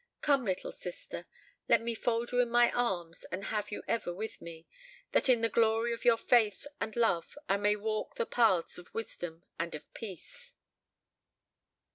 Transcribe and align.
Come, 0.21 0.45
little 0.45 0.71
sister, 0.71 1.27
let 1.69 1.79
me 1.79 1.93
fold 1.93 2.31
you 2.31 2.39
in 2.39 2.49
my 2.49 2.71
arms 2.71 3.23
and 3.25 3.45
have 3.53 3.69
you 3.71 3.83
ever 3.87 4.11
with 4.11 4.41
me, 4.41 4.65
that 5.11 5.29
in 5.29 5.41
the 5.41 5.47
glory 5.47 5.93
of 5.93 6.05
your 6.05 6.17
faith 6.17 6.65
and 6.79 6.95
love 6.95 7.37
I 7.47 7.57
may 7.57 7.75
walk 7.75 8.15
the 8.15 8.25
paths 8.25 8.79
of 8.79 8.91
wisdom 8.95 9.43
and 9.59 9.75
of 9.75 9.83
peace_. 9.93 10.53